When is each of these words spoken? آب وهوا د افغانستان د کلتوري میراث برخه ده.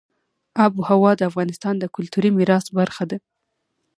آب 0.63 0.73
وهوا 0.81 1.11
د 1.17 1.21
افغانستان 1.29 1.75
د 1.79 1.85
کلتوري 1.95 2.29
میراث 2.37 2.65
برخه 2.77 3.03
ده. 3.11 3.17